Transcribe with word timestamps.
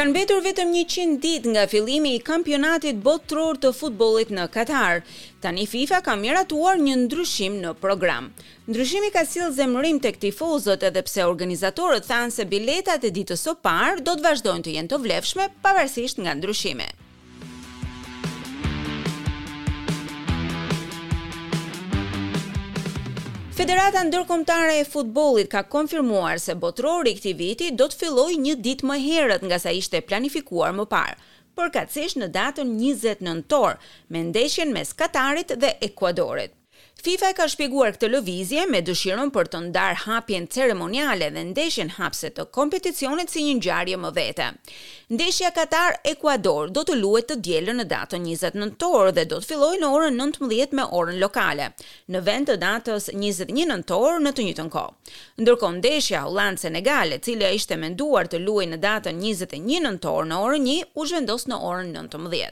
Kan 0.00 0.14
mbetur 0.16 0.40
vetëm 0.46 0.70
100 0.78 1.16
ditë 1.20 1.50
nga 1.52 1.62
fillimi 1.68 2.14
i 2.16 2.20
kampionatit 2.24 3.02
botëror 3.04 3.58
të 3.60 3.74
futbollit 3.76 4.30
në 4.32 4.46
Katar. 4.54 5.02
Tani 5.44 5.66
FIFA 5.68 5.98
ka 6.06 6.14
miratuar 6.16 6.80
një 6.80 6.94
ndryshim 7.02 7.58
në 7.60 7.74
program. 7.84 8.30
Ndryshimi 8.70 9.12
ka 9.12 9.26
sill 9.28 9.52
zemërim 9.58 10.00
tek 10.00 10.16
tifozët 10.24 10.88
edhe 10.88 11.04
pse 11.04 11.28
organizatorët 11.34 12.08
thanë 12.08 12.32
se 12.38 12.48
biletat 12.54 13.04
e 13.04 13.12
ditës 13.20 13.44
së 13.44 13.56
parë 13.68 14.00
do 14.08 14.16
të 14.16 14.26
vazhdojnë 14.30 14.66
të 14.70 14.74
jenë 14.78 14.94
të 14.94 15.02
vlefshme 15.04 15.50
pavarësisht 15.68 16.24
nga 16.24 16.38
ndryshimi. 16.40 16.88
Federata 23.50 24.04
ndërkombëtare 24.06 24.74
e 24.80 24.84
futbollit 24.86 25.48
ka 25.50 25.64
konfirmuar 25.72 26.38
se 26.40 26.54
botrori 26.64 27.10
i 27.12 27.16
këtij 27.18 27.34
viti 27.40 27.68
do 27.80 27.88
të 27.90 27.98
fillojë 28.02 28.36
një 28.44 28.52
ditë 28.66 28.86
më 28.90 28.98
herët 29.06 29.42
nga 29.48 29.58
sa 29.64 29.72
ishte 29.80 30.00
planifikuar 30.12 30.70
më 30.78 30.86
parë, 30.94 31.18
përkatësisht 31.58 32.20
në 32.22 32.30
datën 32.38 32.70
29 32.84 33.42
tor, 33.54 33.76
me 34.08 34.22
ndeshjen 34.30 34.70
mes 34.76 34.94
Katarit 35.02 35.56
dhe 35.66 35.74
Ekuadorit. 35.90 36.54
FIFA 37.00 37.28
e 37.32 37.34
ka 37.38 37.44
shpjeguar 37.48 37.94
këtë 37.94 38.08
lëvizje 38.12 38.64
me 38.68 38.80
dëshirën 38.84 39.30
për 39.32 39.48
të 39.52 39.58
ndarë 39.66 40.00
hapjen 40.02 40.46
ceremoniale 40.52 41.30
dhe 41.36 41.44
ndeshjen 41.50 41.92
hapse 41.94 42.28
të 42.36 42.44
kompeticionit 42.56 43.32
si 43.32 43.44
një 43.46 43.54
ngjarje 43.56 43.96
më 44.02 44.10
vete. 44.18 44.48
Ndeshja 45.16 45.48
Katar-Ekuador 45.56 46.68
do 46.76 46.82
të 46.90 46.98
luhet 47.00 47.30
të 47.30 47.38
dielën 47.48 47.80
në 47.80 47.86
datën 47.94 48.26
29 48.28 48.60
nëntor 48.64 49.12
dhe 49.16 49.24
do 49.32 49.40
të 49.40 49.48
fillojë 49.48 49.80
në 49.80 49.90
orën 49.96 50.20
19 50.24 50.76
me 50.80 50.86
orën 51.00 51.22
lokale, 51.24 51.70
në 52.12 52.22
vend 52.28 52.52
të 52.52 52.58
datës 52.68 53.08
21 53.16 53.72
nëntor 53.72 54.20
në 54.20 54.34
të 54.36 54.48
njëjtën 54.50 54.70
kohë. 54.76 55.16
Ndërkohë 55.44 55.76
ndeshja 55.80 56.24
Holland-Senegal, 56.28 57.16
e 57.16 57.22
cila 57.24 57.54
ishte 57.56 57.80
menduar 57.80 58.28
të 58.28 58.44
luhej 58.44 58.68
në 58.74 58.82
datën 58.84 59.24
21 59.32 59.88
nëntor 59.88 60.28
në 60.28 60.44
orën 60.50 60.68
1, 60.76 60.90
u 61.00 61.08
zhvendos 61.08 61.48
në 61.48 61.62
orën 61.72 61.94
19. 61.96 62.48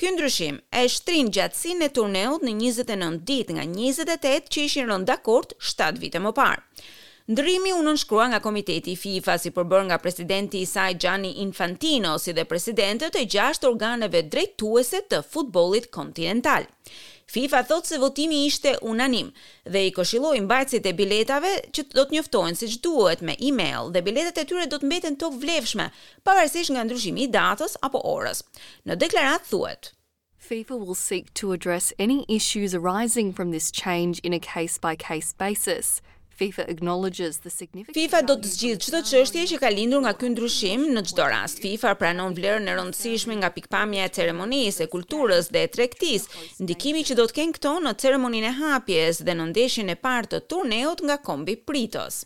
Ky 0.00 0.08
ndryshim 0.16 0.56
e 0.80 0.86
shtrin 0.88 1.26
gjatësinë 1.28 1.84
e 1.84 1.90
turneut 1.96 2.44
në 2.46 2.54
29 2.56 3.18
ditë 3.30 3.56
nga 3.58 3.66
28 3.68 4.46
që 4.54 4.62
ishin 4.68 4.88
rënë 4.88 5.04
dakord 5.10 5.52
7 5.72 5.98
vite 6.00 6.22
më 6.24 6.32
parë. 6.38 6.62
Ndrimi 7.34 7.74
u 7.76 7.82
nënshkrua 7.84 8.30
nga 8.32 8.38
Komiteti 8.42 8.94
FIFA 8.96 9.34
si 9.42 9.52
përbër 9.58 9.84
nga 9.90 9.98
presidenti 10.00 10.62
i 10.64 10.70
saj 10.70 10.96
Gianni 11.04 11.34
Infantino 11.44 12.14
si 12.18 12.32
dhe 12.32 12.46
presidentët 12.48 13.20
e 13.20 13.26
gjashtë 13.34 13.68
organeve 13.68 14.24
drejtuese 14.32 15.04
të 15.12 15.20
futbolit 15.34 15.92
kontinental. 15.98 16.64
FIFA 17.32 17.60
thot 17.66 17.86
se 17.86 17.96
votimi 18.02 18.38
ishte 18.46 18.70
unanim 18.90 19.28
dhe 19.74 19.80
i 19.86 19.90
këshiloj 19.98 20.32
në 20.42 20.48
bajtësit 20.52 20.86
e 20.90 20.92
biletave 21.00 21.52
që 21.76 21.84
do 21.92 22.02
të 22.08 22.16
njëftojnë 22.16 22.58
se 22.58 22.68
që 22.72 22.80
duhet 22.86 23.22
me 23.28 23.36
e-mail 23.50 23.92
dhe 23.94 24.02
biletet 24.08 24.40
e 24.42 24.44
tyre 24.50 24.64
do 24.72 24.80
të 24.82 24.88
mbeten 24.90 25.18
tok 25.22 25.36
vlefshme, 25.44 25.86
pavarësish 26.26 26.72
nga 26.74 26.82
ndryshimi 26.88 27.28
datës 27.38 27.78
apo 27.86 28.02
orës. 28.14 28.42
Në 28.88 28.98
deklarat 29.04 29.46
thuet. 29.52 29.92
FIFA 30.48 30.80
will 30.82 30.98
seek 31.04 31.30
to 31.42 31.52
address 31.58 31.92
any 32.06 32.18
issues 32.38 32.74
arising 32.80 33.32
from 33.32 33.52
this 33.54 33.70
change 33.82 34.18
in 34.26 34.34
a 34.34 34.42
case 34.50 34.76
by 34.88 34.96
-case 34.96 35.30
basis 35.44 36.00
FIFA 36.40 36.62
acknowledges 36.74 37.34
the 37.44 37.52
significance. 37.60 37.98
FIFA 38.00 38.20
do 38.30 38.36
të 38.40 38.50
zgjidhë 38.54 38.80
çdo 38.86 39.00
çështje 39.10 39.42
që 39.50 39.58
ka 39.64 39.70
lindur 39.74 40.04
nga 40.06 40.14
ky 40.20 40.30
ndryshim 40.32 40.86
në 40.96 41.02
çdo 41.10 41.26
rast. 41.32 41.60
FIFA 41.64 41.92
pranon 42.00 42.36
vlerën 42.38 42.70
e 42.72 42.76
rëndësishme 42.78 43.36
nga 43.42 43.50
pikpamja 43.58 44.06
e 44.08 44.14
ceremonisë, 44.18 44.86
e 44.86 44.90
kulturës 44.94 45.52
dhe 45.52 45.66
e 45.66 45.70
tregtisë. 45.76 46.40
Ndikimi 46.64 47.04
që 47.10 47.18
do 47.20 47.28
të 47.28 47.38
kenë 47.40 47.58
këto 47.58 47.76
në 47.84 47.94
ceremoninë 48.06 48.52
e 48.52 48.56
hapjes 48.62 49.20
dhe 49.28 49.36
në 49.36 49.50
ndeshjen 49.52 49.92
e 49.92 50.00
parë 50.08 50.32
të 50.34 50.44
turneut 50.54 51.04
nga 51.04 51.20
kombi 51.30 51.58
pritës. 51.70 52.22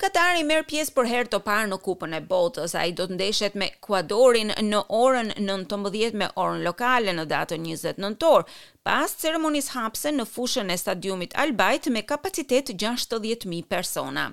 Katari 0.00 0.40
merr 0.48 0.62
pjesë 0.64 0.94
për 0.96 1.06
herë 1.10 1.28
të 1.32 1.38
parë 1.44 1.68
në 1.70 1.76
Kupën 1.84 2.14
e 2.16 2.20
Botës. 2.30 2.72
Ai 2.80 2.90
do 2.96 3.04
të 3.10 3.14
ndeshet 3.18 3.56
me 3.60 3.66
Ekuadorin 3.74 4.50
në 4.70 4.80
orën 4.98 5.28
19:00 5.36 6.14
me 6.22 6.28
orën 6.44 6.64
lokale 6.64 7.12
në 7.16 7.24
datën 7.30 7.66
29 7.68 8.00
nëntor, 8.04 8.46
pas 8.88 9.12
ceremonisë 9.22 9.74
hapëse 9.76 10.12
në 10.14 10.24
fushën 10.30 10.72
e 10.74 10.76
stadiumit 10.80 11.34
Bayt 11.60 11.86
me 11.92 12.02
kapacitet 12.02 12.70
60.000 12.72 13.62
persona. 13.68 14.24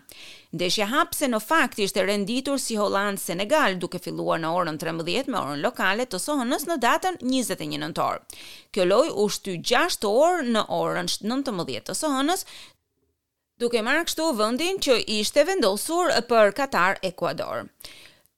Ndeshja 0.55 0.87
hapëse 0.93 1.27
në 1.33 1.39
fakt 1.43 1.79
ishte 1.83 2.05
renditur 2.07 2.57
si 2.59 2.75
Holland 2.79 3.19
Senegal 3.19 3.75
duke 3.83 3.99
filluar 3.99 4.39
në 4.39 4.49
orën 4.61 4.77
13 4.79 5.27
me 5.27 5.37
orën 5.43 5.61
lokale 5.61 6.05
të 6.07 6.17
sonës 6.23 6.65
në 6.69 6.77
datën 6.87 7.19
21 7.21 7.75
nëntor. 7.83 8.21
Kjo 8.71 8.83
lojë 8.87 9.11
u 9.11 9.27
shty 9.37 9.59
6 9.61 10.07
orë 10.07 10.47
në 10.53 10.63
orën 10.79 11.11
19:00 11.11 11.83
të 11.89 11.93
sonës, 11.99 12.45
Duke 13.63 13.81
marrë 13.85 14.01
kështu 14.07 14.25
vendin 14.39 14.77
që 14.87 14.95
ishte 15.13 15.43
vendosur 15.49 16.11
për 16.31 16.51
Katar-Ekuador. 16.61 17.63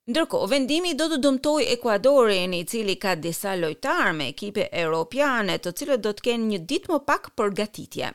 Ndërko, 0.07 0.37
vendimi 0.49 0.91
do 0.99 1.05
të 1.11 1.17
dëmtoj 1.23 1.63
Ekuadorin 1.75 2.53
i 2.57 2.63
cili 2.69 2.93
ka 3.01 3.11
disa 3.23 3.51
lojtar 3.61 4.13
me 4.19 4.25
ekipe 4.31 4.63
Europiane 4.83 5.57
të 5.65 5.73
cilët 5.81 6.01
do 6.05 6.13
të 6.15 6.23
kenë 6.27 6.45
një 6.51 6.59
dit 6.71 6.85
më 6.91 6.97
pak 7.09 7.27
për 7.37 7.51
gatitje. 7.59 8.09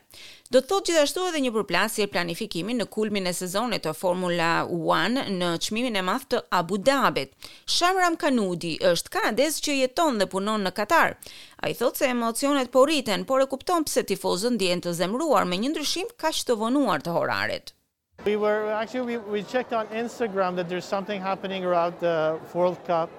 Do 0.54 0.62
të 0.62 0.68
thot 0.70 0.88
gjithashtu 0.88 1.26
edhe 1.32 1.42
një 1.44 1.52
përplasje 1.58 2.02
e 2.06 2.12
planifikimi 2.14 2.74
në 2.78 2.86
kulmin 2.96 3.28
e 3.30 3.34
sezonit 3.40 3.84
të 3.84 3.92
Formula 4.00 4.48
1 4.78 5.20
në 5.42 5.52
qmimin 5.68 6.00
e 6.00 6.02
math 6.08 6.26
të 6.34 6.42
Abu 6.60 6.80
Dhabit. 6.88 7.36
Shamram 7.76 8.18
Kanudi 8.24 8.72
është 8.92 9.14
kanadez 9.18 9.60
që 9.68 9.78
jeton 9.82 10.18
dhe 10.22 10.30
punon 10.36 10.64
në 10.66 10.74
Katar. 10.80 11.14
A 11.62 11.70
i 11.74 11.78
thot 11.84 12.00
se 12.00 12.10
emocionet 12.16 12.72
poriten, 12.78 13.28
por 13.30 13.44
e 13.44 13.48
kupton 13.54 13.84
pse 13.86 14.06
tifozën 14.12 14.58
djenë 14.64 14.88
të 14.88 14.96
zemruar 15.04 15.46
me 15.52 15.60
një 15.66 15.76
ndryshim 15.76 16.10
ka 16.24 16.34
që 16.40 16.48
të 16.50 16.58
vonuar 16.64 17.06
të 17.06 17.18
horaret. 17.20 17.76
We 18.24 18.36
were 18.36 18.70
actually, 18.72 19.18
we, 19.18 19.18
we 19.18 19.42
checked 19.42 19.74
on 19.74 19.86
Instagram 19.88 20.56
that 20.56 20.66
there's 20.66 20.86
something 20.86 21.20
happening 21.20 21.62
around 21.62 21.94
the 22.00 22.40
World 22.54 22.82
Cup 22.86 23.10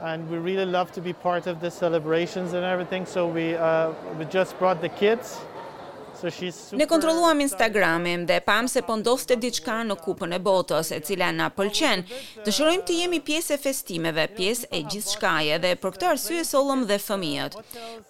and 0.00 0.28
we 0.28 0.38
really 0.38 0.64
love 0.64 0.90
to 0.92 1.00
be 1.00 1.12
part 1.12 1.46
of 1.46 1.60
the 1.60 1.70
celebrations 1.70 2.52
and 2.52 2.64
everything. 2.64 3.06
So 3.06 3.28
we, 3.28 3.54
uh, 3.54 3.92
we 4.18 4.24
just 4.24 4.58
brought 4.58 4.80
the 4.80 4.88
kids 4.88 5.38
Ne 6.70 6.84
kontrolluam 6.86 7.40
Instagramin 7.40 8.26
dhe 8.26 8.40
pam 8.40 8.68
se 8.68 8.82
po 8.86 8.94
ndoste 9.00 9.34
diçka 9.42 9.78
në 9.86 9.96
kupën 10.04 10.34
e 10.36 10.38
botës 10.42 10.92
e 10.94 11.00
cila 11.06 11.30
na 11.34 11.48
pëlqen. 11.56 12.04
Dëshirojmë 12.46 12.84
të 12.86 12.98
jemi 13.00 13.18
pjesë 13.26 13.56
e 13.56 13.60
festimeve, 13.64 14.28
pjesë 14.36 14.68
e 14.78 14.82
gjithçkaje 14.92 15.58
dhe 15.64 15.72
për 15.82 15.96
këtë 15.96 16.10
arsye 16.12 16.44
sollëm 16.46 16.84
dhe 16.90 17.00
fëmijët. 17.08 17.56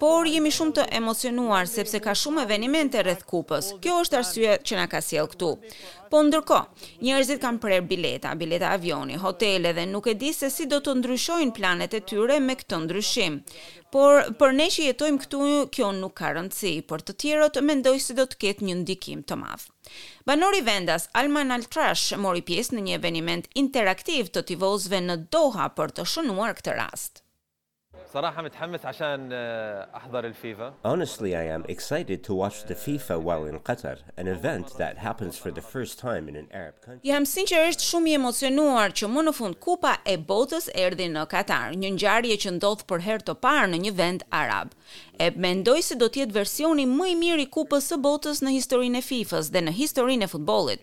Por 0.03 0.28
jemi 0.28 0.53
shumë 0.53 0.77
të 0.81 0.87
emocionuar 1.00 1.71
sepse 1.73 2.03
ka 2.05 2.15
shumë 2.23 2.45
evente 2.47 3.00
rreth 3.03 3.25
kupës. 3.33 3.73
Kjo 3.81 4.00
është 4.05 4.19
arsye 4.21 4.59
që 4.67 4.81
na 4.83 4.87
ka 4.93 5.00
sjell 5.00 5.29
këtu. 5.33 5.50
Po 6.12 6.21
ndërkohë, 6.21 6.89
njerëzit 7.09 7.41
kanë 7.41 7.61
prerë 7.65 7.87
bileta, 7.89 8.34
bileta 8.37 8.75
avioni, 8.77 9.17
hotele 9.17 9.73
dhe 9.73 9.87
nuk 9.89 10.06
e 10.06 10.15
di 10.21 10.33
se 10.37 10.50
si 10.53 10.69
do 10.69 10.83
të 10.84 10.99
ndryshojnë 11.00 11.56
planet 11.56 11.94
e 11.97 12.00
tyre 12.05 12.37
me 12.44 12.59
këtë 12.61 12.83
ndryshim. 12.84 13.41
Por 13.93 14.23
për 14.41 14.53
ne 14.59 14.67
që 14.73 14.85
jetojmë 14.87 15.21
këtu, 15.25 15.41
kjo 15.77 15.89
nuk 15.97 16.15
ka 16.21 16.31
rëndësi, 16.37 16.71
por 16.93 17.03
të 17.09 17.15
tjerët 17.25 17.59
mendoj 17.71 17.93
se 18.01 18.07
si 18.13 18.17
do 18.21 18.25
të 18.31 18.39
ketë 18.45 18.69
një 18.69 18.77
ndikim 18.79 19.21
të 19.31 19.37
madh. 19.43 19.67
Banori 20.31 20.63
vendas 20.69 21.05
Alman 21.23 21.53
Altrash 21.59 22.07
mori 22.27 22.41
pjesë 22.49 22.79
në 22.79 22.87
një 22.87 22.95
eveniment 23.03 23.51
interaktiv 23.65 24.33
të 24.39 24.47
tivozve 24.53 25.03
në 25.11 25.19
Doha 25.37 25.69
për 25.81 25.93
të 25.99 26.09
shënuar 26.15 26.57
këtë 26.63 26.79
rast. 26.81 27.21
Eh, 28.15 28.31
Honestly, 30.84 31.34
I 31.34 31.45
am 31.45 31.65
excited 31.69 32.23
to 32.25 32.34
watch 32.34 32.65
the 32.65 32.75
FIFA 32.75 33.23
while 33.23 33.47
in 33.47 33.59
Qatar, 33.59 33.99
an 34.19 34.28
event 34.28 34.77
that 34.77 34.99
happens 34.99 35.39
for 35.39 35.50
the 35.50 35.62
first 35.62 35.99
time 35.99 36.28
in 36.28 36.37
an 36.37 36.47
Arab 36.53 36.75
country. 36.84 37.00
Jam 37.11 37.25
sinqerisht 37.25 37.81
shumë 37.89 38.09
i 38.11 38.15
emocionuar 38.19 38.91
që 39.00 39.06
më 39.15 39.25
në 39.28 39.33
fund 39.39 39.59
Kupa 39.65 39.95
e 40.12 40.19
Botës 40.33 40.69
erdhi 40.75 41.06
në 41.15 41.25
Katar, 41.33 41.73
një 41.77 41.93
ngjarje 41.97 42.37
që 42.45 42.50
ndodh 42.59 42.84
për 42.91 43.00
herë 43.06 43.25
të 43.31 43.34
parë 43.47 43.71
në 43.73 43.78
një 43.87 43.93
vend 44.03 44.23
arab. 44.44 44.75
E 45.23 45.29
mendoj 45.39 45.79
se 45.87 45.94
do 46.00 46.06
të 46.11 46.17
jetë 46.25 46.33
versioni 46.34 46.84
më 46.89 47.06
i 47.12 47.14
mirë 47.19 47.41
i 47.47 47.49
Kupës 47.55 47.87
së 47.94 47.99
Botës 48.03 48.41
në 48.44 48.50
historinë 48.59 48.99
e 49.00 49.03
FIFA-s 49.06 49.50
dhe 49.55 49.61
në 49.64 49.73
historinë 49.79 50.25
e 50.26 50.29
futbollit. 50.32 50.81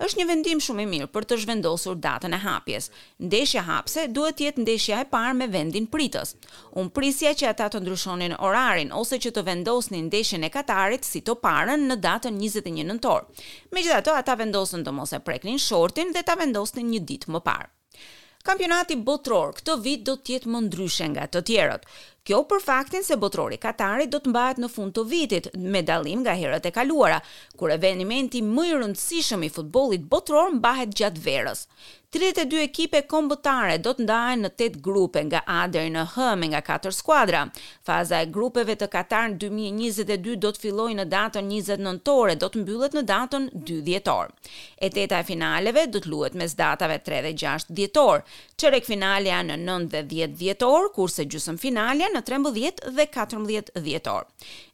Është 0.00 0.18
një 0.20 0.26
vendim 0.30 0.60
shumë 0.62 0.82
i 0.86 0.88
mirë 0.94 1.10
për 1.12 1.22
të 1.28 1.34
zhvendosur 1.42 1.96
datën 2.00 2.32
e 2.36 2.40
hapjes. 2.46 2.84
Ndeshja 3.20 3.62
hapse 3.68 4.00
duhet 4.08 4.36
të 4.38 4.42
jetë 4.46 4.60
ndeshja 4.62 4.96
e 5.04 5.08
parë 5.10 5.36
me 5.42 5.50
vendin 5.52 5.86
pritës. 5.90 6.28
Unë 6.78 6.92
prisja 6.94 7.32
që 7.34 7.48
ata 7.50 7.66
të 7.72 7.80
ndryshonin 7.82 8.34
orarin 8.46 8.92
ose 8.94 9.18
që 9.24 9.32
të 9.34 9.42
vendosnin 9.48 10.06
ndeshjen 10.06 10.46
e 10.46 10.50
Katarit 10.54 11.06
si 11.06 11.22
të 11.26 11.34
parën 11.42 11.86
në 11.90 11.96
datën 12.04 12.38
21 12.44 12.86
nëntor. 12.90 13.26
Megjithatë, 13.74 14.14
ata 14.22 14.36
vendosën 14.42 14.86
të 14.86 14.94
mos 14.94 15.12
e 15.12 15.20
preknin 15.28 15.58
shortin 15.66 16.14
dhe 16.14 16.22
ta 16.22 16.38
vendosnin 16.42 16.92
një 16.94 17.02
ditë 17.10 17.34
më 17.34 17.42
parë. 17.50 17.70
Kampionati 18.46 18.96
botror 19.06 19.50
këtë 19.58 19.74
vit 19.84 20.04
do 20.08 20.14
të 20.16 20.34
jetë 20.34 20.50
më 20.52 20.60
ndryshe 20.68 21.10
nga 21.12 21.26
të 21.28 21.42
tjerët. 21.50 21.82
Kjo 22.24 22.42
për 22.50 22.60
faktin 22.60 23.04
se 23.06 23.16
botrori 23.16 23.56
Katari 23.56 24.06
do 24.12 24.18
të 24.20 24.28
mbahet 24.32 24.58
në 24.60 24.68
fund 24.68 24.92
të 24.96 25.04
vitit 25.08 25.46
me 25.56 25.80
dallim 25.82 26.20
nga 26.24 26.34
herët 26.36 26.66
e 26.68 26.72
kaluara, 26.76 27.20
kur 27.56 27.72
eventi 27.72 28.42
më 28.50 28.66
i 28.70 28.74
rëndësishëm 28.80 29.46
i 29.48 29.50
futbollit 29.54 30.04
botror 30.12 30.52
mbahet 30.58 30.92
gjatë 31.00 31.24
verës. 31.24 31.64
32 32.10 32.62
ekipe 32.66 33.00
kombëtare 33.06 33.76
do 33.78 33.92
të 33.94 34.02
ndahen 34.02 34.40
në 34.44 34.48
8 34.56 34.78
grupe 34.82 35.20
nga 35.28 35.44
A 35.46 35.60
deri 35.70 35.92
në 35.94 36.02
H 36.16 36.32
me 36.40 36.48
nga 36.50 36.58
4 36.68 36.90
skuadra. 36.96 37.44
Faza 37.86 38.18
e 38.24 38.26
grupeve 38.36 38.74
të 38.80 38.88
Katar 38.90 39.36
2022 39.44 40.34
do 40.44 40.50
të 40.50 40.60
fillojë 40.64 40.96
në 40.98 41.04
datën 41.12 41.46
29 41.52 41.84
nëntore, 41.86 42.34
do 42.42 42.48
të 42.50 42.62
mbyllet 42.64 42.96
në 42.98 43.04
datën 43.12 43.46
2 43.68 43.76
dhjetor. 43.86 44.34
E 44.82 44.90
teta 44.90 45.20
e 45.22 45.28
finaleve 45.30 45.86
do 45.86 46.02
të 46.02 46.10
luhet 46.10 46.34
mes 46.34 46.56
datave 46.58 46.98
3 47.06 47.22
dhe 47.28 47.32
6 47.44 47.68
dhjetor. 47.78 48.24
Çerek 48.58 48.90
finalja 48.90 49.38
në 49.46 49.60
9 49.62 49.86
dhe 49.94 50.02
10 50.16 50.34
dhjetor, 50.42 50.90
kurse 50.98 51.24
gjysmëfinalja 51.30 52.09
në 52.14 52.20
13 52.26 52.90
dhe 52.94 53.06
14 53.12 53.72
dhjetor. 53.84 54.26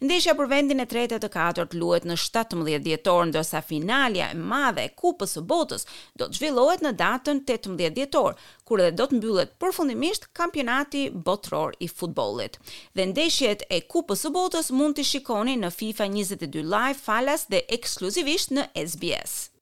Ndeshja 0.05 0.35
për 0.39 0.49
vendin 0.51 0.81
e 0.83 0.87
tretë 0.89 1.19
të 1.23 1.31
katërt 1.35 1.75
luhet 1.77 2.07
në 2.09 2.17
17 2.19 2.81
dhjetor, 2.87 3.29
ndërsa 3.31 3.63
finalja 3.65 4.31
e 4.33 4.37
madhe 4.39 4.85
e 4.89 4.93
Kupës 4.99 5.37
së 5.37 5.45
Botës 5.51 5.87
do 6.17 6.27
të 6.29 6.39
zhvillohet 6.41 6.85
në 6.85 6.95
datën 7.01 7.43
18 7.45 7.97
dhjetor, 7.97 8.37
kur 8.67 8.83
edhe 8.85 8.95
do 9.01 9.09
të 9.11 9.19
mbyllet 9.21 9.55
përfundimisht 9.63 10.29
kampionati 10.37 11.07
botëror 11.27 11.77
i 11.81 11.89
futbollit. 11.93 12.59
Dhe 12.97 13.09
ndeshjet 13.13 13.67
e 13.71 13.83
Kupës 13.93 14.27
së 14.27 14.33
Botës 14.37 14.73
mund 14.73 14.97
të 14.99 15.07
shikoni 15.13 15.59
në 15.61 15.73
FIFA 15.79 16.11
22 16.17 16.63
Live 16.65 17.03
falas 17.07 17.47
dhe 17.53 17.63
ekskluzivisht 17.79 18.57
në 18.57 18.71
SBS. 18.87 19.56